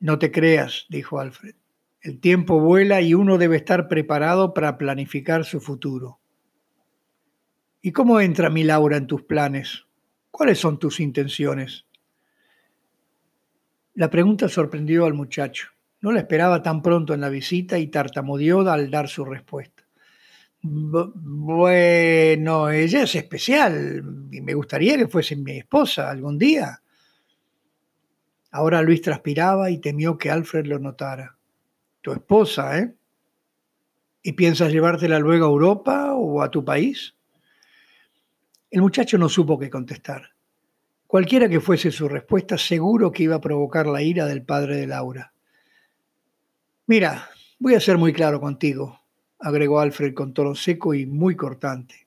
No 0.00 0.18
te 0.18 0.32
creas, 0.32 0.86
dijo 0.88 1.20
Alfred. 1.20 1.54
El 2.00 2.18
tiempo 2.18 2.58
vuela 2.58 3.00
y 3.00 3.14
uno 3.14 3.38
debe 3.38 3.58
estar 3.58 3.86
preparado 3.86 4.54
para 4.54 4.76
planificar 4.76 5.44
su 5.44 5.60
futuro. 5.60 6.18
¿Y 7.80 7.92
cómo 7.92 8.18
entra 8.18 8.50
mi 8.50 8.64
Laura 8.64 8.96
en 8.96 9.06
tus 9.06 9.22
planes? 9.22 9.86
¿Cuáles 10.32 10.58
son 10.58 10.80
tus 10.80 10.98
intenciones? 10.98 11.86
La 13.94 14.10
pregunta 14.10 14.48
sorprendió 14.48 15.04
al 15.04 15.14
muchacho. 15.14 15.68
No 16.00 16.10
la 16.10 16.18
esperaba 16.18 16.60
tan 16.60 16.82
pronto 16.82 17.14
en 17.14 17.20
la 17.20 17.28
visita 17.28 17.78
y 17.78 17.86
tartamudeó 17.86 18.68
al 18.68 18.90
dar 18.90 19.08
su 19.08 19.24
respuesta. 19.24 19.73
Bueno, 20.66 22.70
ella 22.70 23.02
es 23.02 23.14
especial 23.14 24.02
y 24.32 24.40
me 24.40 24.54
gustaría 24.54 24.96
que 24.96 25.08
fuese 25.08 25.36
mi 25.36 25.58
esposa 25.58 26.10
algún 26.10 26.38
día. 26.38 26.80
Ahora 28.50 28.80
Luis 28.80 29.02
transpiraba 29.02 29.70
y 29.70 29.76
temió 29.76 30.16
que 30.16 30.30
Alfred 30.30 30.64
lo 30.64 30.78
notara. 30.78 31.36
Tu 32.00 32.12
esposa, 32.12 32.78
¿eh? 32.78 32.94
¿Y 34.22 34.32
piensas 34.32 34.72
llevártela 34.72 35.18
luego 35.18 35.44
a 35.44 35.50
Europa 35.50 36.14
o 36.14 36.40
a 36.40 36.50
tu 36.50 36.64
país? 36.64 37.14
El 38.70 38.80
muchacho 38.80 39.18
no 39.18 39.28
supo 39.28 39.58
qué 39.58 39.68
contestar. 39.68 40.30
Cualquiera 41.06 41.46
que 41.46 41.60
fuese 41.60 41.90
su 41.90 42.08
respuesta, 42.08 42.56
seguro 42.56 43.12
que 43.12 43.24
iba 43.24 43.36
a 43.36 43.42
provocar 43.42 43.86
la 43.86 44.00
ira 44.00 44.24
del 44.24 44.42
padre 44.42 44.76
de 44.76 44.86
Laura. 44.86 45.34
Mira, 46.86 47.28
voy 47.58 47.74
a 47.74 47.80
ser 47.80 47.98
muy 47.98 48.14
claro 48.14 48.40
contigo, 48.40 49.03
agregó 49.38 49.80
Alfred 49.80 50.14
con 50.14 50.32
tono 50.32 50.54
seco 50.54 50.94
y 50.94 51.06
muy 51.06 51.36
cortante. 51.36 52.06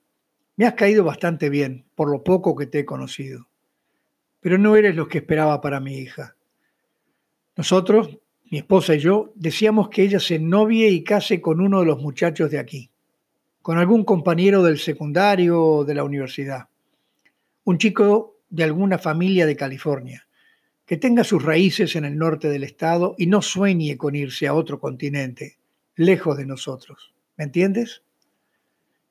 Me 0.56 0.66
has 0.66 0.74
caído 0.74 1.04
bastante 1.04 1.50
bien, 1.50 1.84
por 1.94 2.10
lo 2.10 2.24
poco 2.24 2.56
que 2.56 2.66
te 2.66 2.80
he 2.80 2.84
conocido. 2.84 3.48
Pero 4.40 4.58
no 4.58 4.76
eres 4.76 4.96
lo 4.96 5.08
que 5.08 5.18
esperaba 5.18 5.60
para 5.60 5.80
mi 5.80 5.98
hija. 5.98 6.34
Nosotros, 7.56 8.18
mi 8.50 8.58
esposa 8.58 8.94
y 8.94 8.98
yo, 8.98 9.32
decíamos 9.34 9.88
que 9.88 10.02
ella 10.02 10.20
se 10.20 10.38
novie 10.38 10.88
y 10.88 11.04
case 11.04 11.40
con 11.40 11.60
uno 11.60 11.80
de 11.80 11.86
los 11.86 12.00
muchachos 12.00 12.50
de 12.50 12.58
aquí, 12.58 12.90
con 13.62 13.78
algún 13.78 14.04
compañero 14.04 14.62
del 14.62 14.78
secundario 14.78 15.62
o 15.62 15.84
de 15.84 15.94
la 15.94 16.04
universidad. 16.04 16.68
Un 17.64 17.78
chico 17.78 18.38
de 18.48 18.64
alguna 18.64 18.98
familia 18.98 19.44
de 19.46 19.56
California, 19.56 20.26
que 20.86 20.96
tenga 20.96 21.22
sus 21.22 21.44
raíces 21.44 21.94
en 21.96 22.04
el 22.04 22.16
norte 22.16 22.48
del 22.48 22.64
estado 22.64 23.14
y 23.18 23.26
no 23.26 23.42
sueñe 23.42 23.98
con 23.98 24.14
irse 24.14 24.46
a 24.46 24.54
otro 24.54 24.80
continente, 24.80 25.58
lejos 25.96 26.36
de 26.38 26.46
nosotros. 26.46 27.12
¿Me 27.38 27.44
entiendes? 27.44 28.02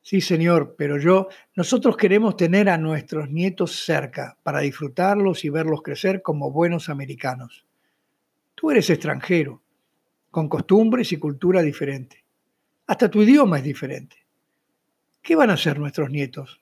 Sí, 0.01 0.21
señor, 0.21 0.75
pero 0.77 0.99
yo, 0.99 1.29
nosotros 1.55 1.97
queremos 1.97 2.37
tener 2.37 2.69
a 2.69 2.77
nuestros 2.77 3.29
nietos 3.29 3.83
cerca 3.83 4.37
para 4.43 4.59
disfrutarlos 4.59 5.43
y 5.45 5.49
verlos 5.49 5.81
crecer 5.81 6.21
como 6.21 6.51
buenos 6.51 6.89
americanos. 6.89 7.65
Tú 8.53 8.69
eres 8.69 8.89
extranjero, 8.89 9.61
con 10.29 10.49
costumbres 10.49 11.11
y 11.13 11.17
cultura 11.17 11.61
diferente. 11.61 12.23
Hasta 12.85 13.09
tu 13.09 13.21
idioma 13.21 13.57
es 13.57 13.63
diferente. 13.63 14.17
¿Qué 15.21 15.35
van 15.35 15.49
a 15.49 15.53
hacer 15.53 15.79
nuestros 15.79 16.09
nietos? 16.09 16.61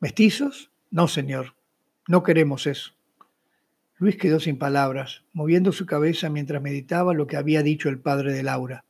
¿Mestizos? 0.00 0.70
No, 0.90 1.06
señor. 1.08 1.54
No 2.08 2.22
queremos 2.22 2.66
eso. 2.66 2.92
Luis 3.98 4.16
quedó 4.16 4.40
sin 4.40 4.58
palabras, 4.58 5.24
moviendo 5.32 5.72
su 5.72 5.86
cabeza 5.86 6.28
mientras 6.28 6.62
meditaba 6.62 7.14
lo 7.14 7.26
que 7.26 7.36
había 7.36 7.62
dicho 7.62 7.88
el 7.88 8.00
padre 8.00 8.32
de 8.32 8.42
Laura. 8.42 8.84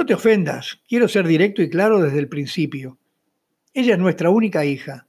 No 0.00 0.06
te 0.06 0.14
ofendas, 0.14 0.80
quiero 0.88 1.08
ser 1.08 1.26
directo 1.26 1.60
y 1.60 1.68
claro 1.68 2.00
desde 2.00 2.20
el 2.20 2.30
principio. 2.30 2.98
Ella 3.74 3.92
es 3.92 3.98
nuestra 3.98 4.30
única 4.30 4.64
hija. 4.64 5.06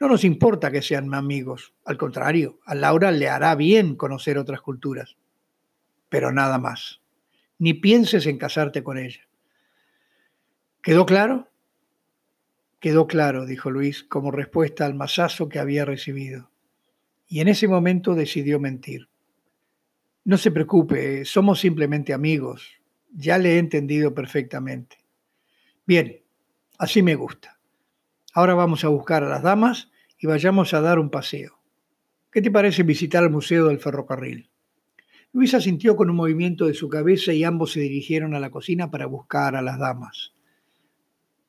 No 0.00 0.08
nos 0.08 0.24
importa 0.24 0.72
que 0.72 0.82
sean 0.82 1.14
amigos. 1.14 1.74
Al 1.84 1.96
contrario, 1.96 2.58
a 2.66 2.74
Laura 2.74 3.12
le 3.12 3.28
hará 3.28 3.54
bien 3.54 3.94
conocer 3.94 4.38
otras 4.38 4.60
culturas. 4.60 5.16
Pero 6.08 6.32
nada 6.32 6.58
más. 6.58 7.00
Ni 7.60 7.74
pienses 7.74 8.26
en 8.26 8.36
casarte 8.36 8.82
con 8.82 8.98
ella. 8.98 9.28
¿Quedó 10.82 11.06
claro? 11.06 11.48
Quedó 12.80 13.06
claro, 13.06 13.46
dijo 13.46 13.70
Luis, 13.70 14.02
como 14.02 14.32
respuesta 14.32 14.86
al 14.86 14.94
masazo 14.94 15.48
que 15.48 15.60
había 15.60 15.84
recibido 15.84 16.50
y 17.28 17.38
en 17.38 17.46
ese 17.46 17.68
momento 17.68 18.16
decidió 18.16 18.58
mentir. 18.58 19.08
No 20.24 20.36
se 20.36 20.50
preocupe, 20.50 21.24
somos 21.24 21.60
simplemente 21.60 22.12
amigos. 22.12 22.81
Ya 23.14 23.38
le 23.38 23.54
he 23.54 23.58
entendido 23.58 24.14
perfectamente. 24.14 24.96
Bien, 25.86 26.20
así 26.78 27.02
me 27.02 27.14
gusta. 27.14 27.58
Ahora 28.32 28.54
vamos 28.54 28.84
a 28.84 28.88
buscar 28.88 29.22
a 29.22 29.28
las 29.28 29.42
damas 29.42 29.90
y 30.18 30.26
vayamos 30.26 30.72
a 30.72 30.80
dar 30.80 30.98
un 30.98 31.10
paseo. 31.10 31.58
¿Qué 32.30 32.40
te 32.40 32.50
parece 32.50 32.82
visitar 32.82 33.22
el 33.22 33.30
Museo 33.30 33.66
del 33.66 33.78
Ferrocarril? 33.78 34.48
Luisa 35.32 35.60
sintió 35.60 35.96
con 35.96 36.08
un 36.08 36.16
movimiento 36.16 36.66
de 36.66 36.74
su 36.74 36.88
cabeza 36.88 37.32
y 37.32 37.44
ambos 37.44 37.72
se 37.72 37.80
dirigieron 37.80 38.34
a 38.34 38.40
la 38.40 38.50
cocina 38.50 38.90
para 38.90 39.06
buscar 39.06 39.56
a 39.56 39.62
las 39.62 39.78
damas. 39.78 40.32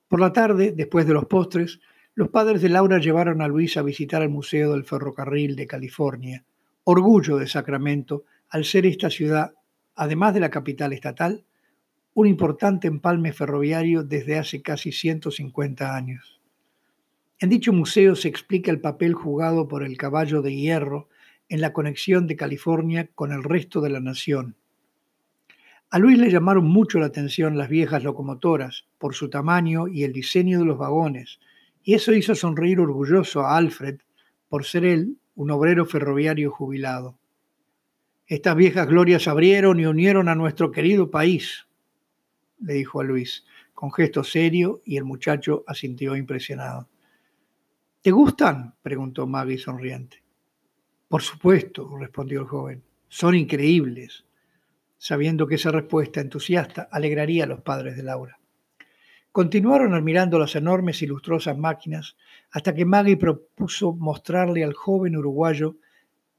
Por 0.09 0.19
la 0.19 0.33
tarde, 0.33 0.73
después 0.75 1.07
de 1.07 1.13
los 1.13 1.25
postres, 1.25 1.79
los 2.15 2.29
padres 2.29 2.61
de 2.61 2.69
Laura 2.69 2.99
llevaron 2.99 3.41
a 3.41 3.47
Luis 3.47 3.77
a 3.77 3.81
visitar 3.81 4.21
el 4.21 4.29
Museo 4.29 4.71
del 4.73 4.83
Ferrocarril 4.83 5.55
de 5.55 5.67
California, 5.67 6.45
orgullo 6.83 7.37
de 7.37 7.47
Sacramento, 7.47 8.23
al 8.49 8.65
ser 8.65 8.85
esta 8.85 9.09
ciudad, 9.09 9.53
además 9.95 10.33
de 10.33 10.39
la 10.41 10.49
capital 10.49 10.93
estatal, 10.93 11.45
un 12.15 12.27
importante 12.27 12.87
empalme 12.87 13.33
ferroviario 13.33 14.03
desde 14.03 14.37
hace 14.37 14.61
casi 14.61 14.91
150 14.91 15.95
años. 15.95 16.39
En 17.39 17.49
dicho 17.49 17.73
museo 17.73 18.15
se 18.15 18.27
explica 18.27 18.71
el 18.71 18.79
papel 18.79 19.13
jugado 19.13 19.67
por 19.67 19.83
el 19.83 19.97
caballo 19.97 20.41
de 20.41 20.55
hierro 20.55 21.09
en 21.49 21.59
la 21.59 21.73
conexión 21.73 22.27
de 22.27 22.35
California 22.35 23.09
con 23.15 23.31
el 23.31 23.43
resto 23.43 23.81
de 23.81 23.89
la 23.89 23.99
nación. 23.99 24.55
A 25.89 25.99
Luis 25.99 26.17
le 26.17 26.31
llamaron 26.31 26.65
mucho 26.65 26.99
la 26.99 27.07
atención 27.07 27.57
las 27.57 27.69
viejas 27.69 28.03
locomotoras 28.03 28.85
por 28.97 29.13
su 29.13 29.29
tamaño 29.29 29.87
y 29.87 30.03
el 30.03 30.13
diseño 30.13 30.59
de 30.59 30.65
los 30.65 30.77
vagones, 30.77 31.39
y 31.83 31.95
eso 31.95 32.13
hizo 32.13 32.33
sonreír 32.33 32.79
orgulloso 32.79 33.41
a 33.41 33.57
Alfred 33.57 33.99
por 34.49 34.65
ser 34.65 34.85
él 34.85 35.17
un 35.35 35.51
obrero 35.51 35.85
ferroviario 35.85 36.51
jubilado. 36.51 37.17
Estas 38.25 38.55
viejas 38.55 38.87
glorias 38.87 39.27
abrieron 39.27 39.79
y 39.79 39.85
unieron 39.85 40.29
a 40.29 40.35
nuestro 40.35 40.71
querido 40.71 41.11
país, 41.11 41.67
le 42.63 42.73
dijo 42.73 43.01
a 43.01 43.03
Luis, 43.03 43.45
con 43.73 43.91
gesto 43.91 44.23
serio 44.23 44.81
y 44.85 44.97
el 44.97 45.03
muchacho 45.03 45.63
asintió 45.67 46.15
impresionado. 46.15 46.89
¿Te 48.01 48.11
gustan? 48.11 48.75
preguntó 48.81 49.27
Maggie 49.27 49.57
sonriente. 49.57 50.23
Por 51.07 51.21
supuesto, 51.21 51.95
respondió 51.97 52.41
el 52.41 52.47
joven. 52.47 52.83
Son 53.07 53.35
increíbles, 53.35 54.25
sabiendo 54.97 55.47
que 55.47 55.55
esa 55.55 55.71
respuesta 55.71 56.21
entusiasta 56.21 56.87
alegraría 56.91 57.43
a 57.43 57.47
los 57.47 57.61
padres 57.61 57.95
de 57.95 58.03
Laura. 58.03 58.39
Continuaron 59.31 59.93
admirando 59.93 60.37
las 60.37 60.55
enormes 60.55 61.01
y 61.01 61.07
lustrosas 61.07 61.57
máquinas 61.57 62.17
hasta 62.51 62.73
que 62.73 62.85
Maggie 62.85 63.17
propuso 63.17 63.93
mostrarle 63.93 64.63
al 64.63 64.73
joven 64.73 65.17
uruguayo 65.17 65.77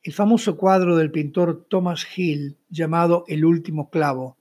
el 0.03 0.13
famoso 0.13 0.57
cuadro 0.57 0.97
del 0.97 1.11
pintor 1.11 1.67
Thomas 1.69 2.07
Hill 2.17 2.59
llamado 2.69 3.25
El 3.27 3.45
último 3.45 3.91
clavo, 3.91 4.37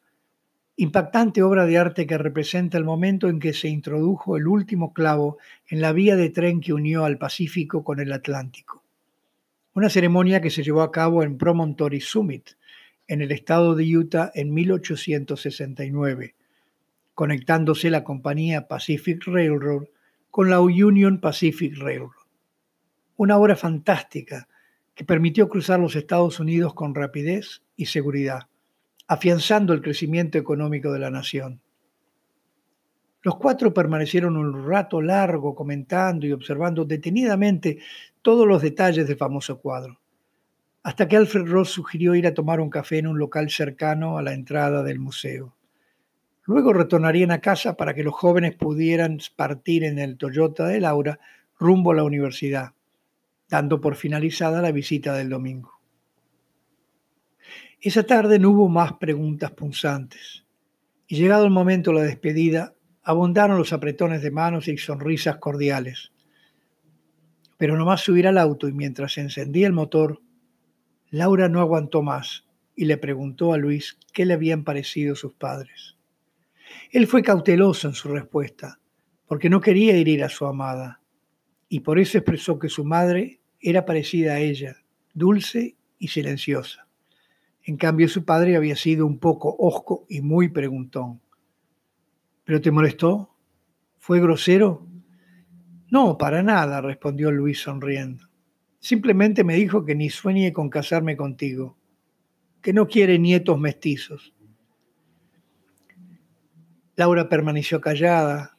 impactante 0.76 1.44
obra 1.44 1.66
de 1.66 1.78
arte 1.78 2.08
que 2.08 2.18
representa 2.18 2.78
el 2.78 2.84
momento 2.84 3.30
en 3.30 3.40
que 3.40 3.54
se 3.54 3.68
introdujo 3.68 4.38
el 4.38 4.48
último 4.48 4.94
clavo 4.94 5.38
en 5.68 5.82
la 5.82 5.92
vía 5.92 6.16
de 6.16 6.30
tren 6.30 6.62
que 6.62 6.74
unió 6.74 7.06
al 7.06 7.18
Pacífico 7.18 7.84
con 7.84 8.00
el 8.00 8.12
Atlántico. 8.12 8.84
Una 9.74 9.90
ceremonia 9.90 10.42
que 10.42 10.50
se 10.50 10.64
llevó 10.64 10.82
a 10.82 10.92
cabo 10.92 11.24
en 11.24 11.38
Promontory 11.38 12.02
Summit, 12.02 12.52
en 13.08 13.22
el 13.22 13.32
estado 13.32 13.76
de 13.76 13.98
Utah 13.98 14.32
en 14.34 14.54
1869 14.54 16.36
conectándose 17.14 17.90
la 17.90 18.04
compañía 18.04 18.68
Pacific 18.68 19.24
Railroad 19.26 19.86
con 20.32 20.50
la 20.50 20.62
Union 20.62 21.20
Pacific 21.20 21.78
Railroad. 21.78 22.12
Una 23.16 23.38
obra 23.38 23.56
fantástica 23.56 24.48
que 24.96 25.06
permitió 25.06 25.48
cruzar 25.48 25.80
los 25.80 25.96
Estados 25.96 26.40
Unidos 26.40 26.74
con 26.74 26.96
rapidez 26.96 27.62
y 27.76 27.86
seguridad, 27.86 28.48
afianzando 29.08 29.74
el 29.74 29.82
crecimiento 29.82 30.38
económico 30.38 30.92
de 30.92 31.00
la 31.00 31.10
nación. 31.10 31.62
Los 33.22 33.38
cuatro 33.38 33.74
permanecieron 33.74 34.36
un 34.36 34.68
rato 34.68 35.02
largo 35.02 35.56
comentando 35.56 36.26
y 36.26 36.34
observando 36.34 36.84
detenidamente 36.84 37.80
todos 38.22 38.46
los 38.46 38.62
detalles 38.62 39.08
del 39.08 39.18
famoso 39.18 39.60
cuadro, 39.60 40.00
hasta 40.84 41.08
que 41.08 41.16
Alfred 41.16 41.46
Ross 41.46 41.70
sugirió 41.70 42.16
ir 42.16 42.28
a 42.28 42.34
tomar 42.34 42.60
un 42.60 42.70
café 42.70 42.98
en 42.98 43.08
un 43.08 43.18
local 43.18 43.50
cercano 43.50 44.18
a 44.18 44.22
la 44.22 44.34
entrada 44.34 44.84
del 44.84 45.00
museo. 45.00 45.56
Luego 46.46 46.74
retornarían 46.74 47.32
a 47.32 47.40
casa 47.40 47.78
para 47.78 47.94
que 47.94 48.04
los 48.04 48.14
jóvenes 48.14 48.56
pudieran 48.56 49.20
partir 49.38 49.86
en 49.86 50.00
el 50.00 50.18
Toyota 50.18 50.68
de 50.68 50.82
Laura 50.82 51.20
rumbo 51.58 51.92
a 51.92 51.96
la 51.96 52.04
universidad, 52.04 52.74
dando 53.48 53.80
por 53.80 53.96
finalizada 53.96 54.62
la 54.62 54.74
visita 54.74 55.14
del 55.14 55.30
domingo. 55.30 55.80
Esa 57.86 58.04
tarde 58.04 58.40
no 58.40 58.52
hubo 58.52 58.70
más 58.70 58.94
preguntas 58.94 59.52
punzantes, 59.52 60.46
y 61.06 61.18
llegado 61.18 61.44
el 61.44 61.52
momento 61.52 61.92
de 61.92 61.98
la 61.98 62.04
despedida, 62.04 62.74
abundaron 63.04 63.58
los 63.58 63.74
apretones 63.74 64.22
de 64.22 64.32
manos 64.32 64.70
y 64.70 64.78
sonrisas 64.78 65.36
cordiales. 65.36 66.14
Pero 67.58 67.76
nomás 67.76 68.00
subir 68.00 68.26
al 68.26 68.38
auto 68.38 68.70
y 68.70 68.72
mientras 68.72 69.18
encendía 69.18 69.68
el 69.68 69.74
motor, 69.74 70.22
Laura 71.10 71.50
no 71.50 71.60
aguantó 71.60 72.02
más 72.02 72.46
y 72.74 72.86
le 72.86 72.96
preguntó 72.96 73.52
a 73.52 73.58
Luis 73.58 74.00
qué 74.14 74.26
le 74.26 74.36
habían 74.36 74.64
parecido 74.64 75.14
sus 75.14 75.34
padres. 75.34 75.98
Él 76.90 77.06
fue 77.06 77.22
cauteloso 77.22 77.90
en 77.90 77.96
su 77.96 78.08
respuesta, 78.08 78.80
porque 79.28 79.50
no 79.50 79.60
quería 79.60 79.94
herir 79.94 80.24
a 80.24 80.30
su 80.30 80.46
amada, 80.46 81.02
y 81.68 81.82
por 81.82 82.00
eso 82.00 82.18
expresó 82.18 82.58
que 82.58 82.70
su 82.70 82.86
madre 82.86 83.42
era 83.60 83.84
parecida 83.84 84.36
a 84.36 84.40
ella, 84.40 84.78
dulce 85.14 85.76
y 86.00 86.08
silenciosa. 86.08 86.88
En 87.64 87.78
cambio, 87.78 88.10
su 88.10 88.26
padre 88.26 88.58
había 88.58 88.76
sido 88.76 89.06
un 89.06 89.20
poco 89.20 89.56
hosco 89.58 90.06
y 90.10 90.22
muy 90.22 90.50
preguntón. 90.50 91.22
¿Pero 92.44 92.60
te 92.60 92.72
molestó? 92.72 93.34
¿Fue 94.00 94.20
grosero? 94.20 94.86
No, 95.90 96.18
para 96.18 96.44
nada, 96.44 96.82
respondió 96.82 97.32
Luis 97.32 97.62
sonriendo. 97.62 98.28
Simplemente 98.80 99.46
me 99.46 99.56
dijo 99.56 99.86
que 99.86 99.96
ni 99.96 100.10
sueñe 100.10 100.52
con 100.52 100.70
casarme 100.70 101.16
contigo, 101.16 101.78
que 102.62 102.74
no 102.74 102.88
quiere 102.88 103.18
nietos 103.18 103.58
mestizos. 103.58 104.34
Laura 106.98 107.30
permaneció 107.30 107.80
callada, 107.80 108.58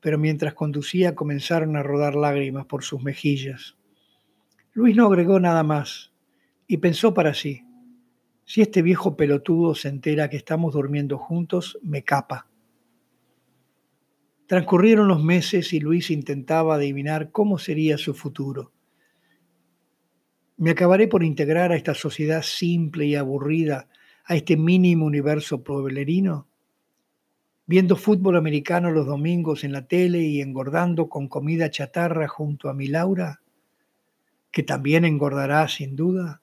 pero 0.00 0.16
mientras 0.16 0.54
conducía 0.54 1.14
comenzaron 1.14 1.76
a 1.76 1.82
rodar 1.82 2.14
lágrimas 2.14 2.64
por 2.64 2.84
sus 2.84 3.02
mejillas. 3.02 3.76
Luis 4.72 4.96
no 4.96 5.06
agregó 5.06 5.40
nada 5.40 5.62
más 5.62 6.12
y 6.66 6.78
pensó 6.78 7.12
para 7.12 7.34
sí, 7.34 7.65
si 8.46 8.62
este 8.62 8.80
viejo 8.80 9.16
pelotudo 9.16 9.74
se 9.74 9.88
entera 9.88 10.30
que 10.30 10.38
estamos 10.38 10.72
durmiendo 10.72 11.18
juntos, 11.18 11.78
me 11.82 12.02
capa. 12.02 12.48
Transcurrieron 14.46 15.08
los 15.08 15.22
meses 15.22 15.74
y 15.74 15.80
Luis 15.80 16.10
intentaba 16.10 16.76
adivinar 16.76 17.30
cómo 17.30 17.58
sería 17.58 17.98
su 17.98 18.14
futuro. 18.14 18.72
Me 20.56 20.70
acabaré 20.70 21.08
por 21.08 21.22
integrar 21.22 21.72
a 21.72 21.76
esta 21.76 21.92
sociedad 21.92 22.40
simple 22.40 23.04
y 23.04 23.16
aburrida, 23.16 23.88
a 24.24 24.36
este 24.36 24.56
mínimo 24.56 25.04
universo 25.04 25.62
pueblerino 25.62 26.48
viendo 27.66 27.96
fútbol 27.96 28.36
americano 28.36 28.92
los 28.92 29.06
domingos 29.06 29.64
en 29.64 29.72
la 29.72 29.86
tele 29.86 30.22
y 30.22 30.40
engordando 30.40 31.08
con 31.08 31.28
comida 31.28 31.68
chatarra 31.68 32.28
junto 32.28 32.68
a 32.68 32.74
mi 32.74 32.86
Laura, 32.86 33.42
que 34.52 34.62
también 34.62 35.04
engordará 35.04 35.66
sin 35.68 35.96
duda, 35.96 36.40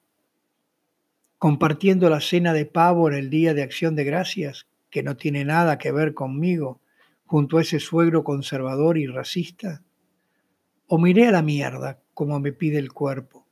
compartiendo 1.44 2.08
la 2.08 2.22
cena 2.22 2.54
de 2.54 2.64
pavo 2.64 3.06
en 3.06 3.16
el 3.16 3.28
día 3.28 3.52
de 3.52 3.62
acción 3.62 3.94
de 3.94 4.04
gracias, 4.04 4.66
que 4.88 5.02
no 5.02 5.18
tiene 5.18 5.44
nada 5.44 5.76
que 5.76 5.92
ver 5.92 6.14
conmigo, 6.14 6.80
junto 7.26 7.58
a 7.58 7.60
ese 7.60 7.80
suegro 7.80 8.24
conservador 8.24 8.96
y 8.96 9.06
racista, 9.06 9.82
o 10.86 10.96
miré 10.96 11.26
a 11.26 11.32
la 11.32 11.42
mierda, 11.42 12.00
como 12.14 12.40
me 12.40 12.54
pide 12.54 12.78
el 12.78 12.94
cuerpo, 12.94 13.46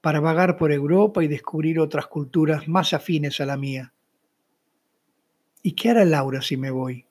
para 0.00 0.20
vagar 0.20 0.56
por 0.56 0.72
Europa 0.72 1.22
y 1.22 1.28
descubrir 1.28 1.80
otras 1.80 2.06
culturas 2.06 2.66
más 2.66 2.94
afines 2.94 3.42
a 3.42 3.44
la 3.44 3.58
mía 3.58 3.92
¿Y 5.62 5.72
qué 5.72 5.90
hará 5.90 6.06
Laura 6.06 6.40
si 6.40 6.56
me 6.56 6.70
voy? 6.70 7.04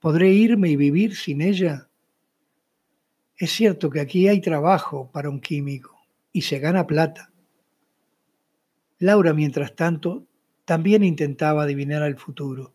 ¿Podré 0.00 0.30
irme 0.30 0.70
y 0.70 0.76
vivir 0.76 1.14
sin 1.16 1.42
ella? 1.42 1.90
Es 3.36 3.50
cierto 3.52 3.90
que 3.90 4.00
aquí 4.00 4.26
hay 4.26 4.40
trabajo 4.40 5.10
para 5.12 5.28
un 5.28 5.40
químico 5.42 5.98
y 6.32 6.40
se 6.40 6.60
gana 6.60 6.86
plata. 6.86 7.33
Laura, 9.04 9.34
mientras 9.34 9.76
tanto, 9.76 10.26
también 10.64 11.04
intentaba 11.04 11.64
adivinar 11.64 12.02
el 12.04 12.16
futuro, 12.16 12.74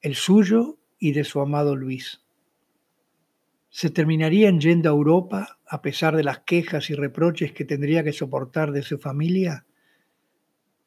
el 0.00 0.16
suyo 0.16 0.80
y 0.98 1.12
de 1.12 1.22
su 1.22 1.40
amado 1.40 1.76
Luis. 1.76 2.24
¿Se 3.70 3.88
terminarían 3.88 4.60
yendo 4.60 4.88
a 4.88 4.92
Europa 4.92 5.60
a 5.68 5.80
pesar 5.80 6.16
de 6.16 6.24
las 6.24 6.40
quejas 6.40 6.90
y 6.90 6.96
reproches 6.96 7.52
que 7.52 7.64
tendría 7.64 8.02
que 8.02 8.12
soportar 8.12 8.72
de 8.72 8.82
su 8.82 8.98
familia? 8.98 9.64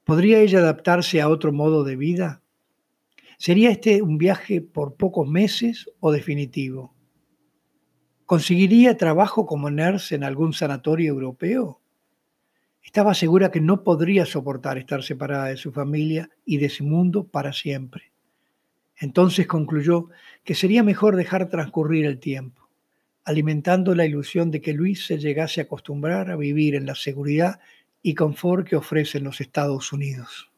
¿Podría 0.04 0.42
ella 0.42 0.60
adaptarse 0.60 1.22
a 1.22 1.30
otro 1.30 1.54
modo 1.54 1.86
de 1.86 1.96
vida? 1.96 2.44
¿Sería 3.38 3.70
este 3.70 4.02
un 4.02 4.18
viaje 4.18 4.60
por 4.60 4.98
pocos 4.98 5.26
meses 5.26 5.90
o 6.02 6.12
definitivo? 6.12 6.94
¿Conseguiría 8.26 8.98
trabajo 8.98 9.46
como 9.46 9.70
nurse 9.70 10.16
en 10.16 10.26
algún 10.26 10.52
sanatorio 10.52 11.14
europeo? 11.14 11.80
Estaba 12.86 13.14
segura 13.14 13.52
que 13.52 13.60
no 13.60 13.84
podría 13.84 14.26
soportar 14.26 14.78
estar 14.78 15.04
separada 15.04 15.48
de 15.48 15.58
su 15.58 15.72
familia 15.72 16.30
y 16.46 16.58
de 16.58 16.70
su 16.70 16.86
mundo 16.86 17.26
para 17.28 17.52
siempre. 17.52 18.12
Entonces 18.98 19.48
concluyó 19.48 20.10
que 20.44 20.56
sería 20.56 20.84
mejor 20.84 21.16
dejar 21.16 21.50
transcurrir 21.50 22.06
el 22.06 22.20
tiempo, 22.20 22.70
alimentando 23.26 23.96
la 23.96 24.06
ilusión 24.06 24.52
de 24.52 24.62
que 24.62 24.72
Luis 24.72 25.06
se 25.06 25.18
llegase 25.18 25.60
a 25.60 25.64
acostumbrar 25.66 26.32
a 26.32 26.38
vivir 26.38 26.76
en 26.76 26.86
la 26.86 26.96
seguridad 26.96 27.60
y 28.02 28.14
confort 28.14 28.68
que 28.68 28.76
ofrecen 28.76 29.24
los 29.24 29.42
Estados 29.42 29.92
Unidos. 29.92 30.52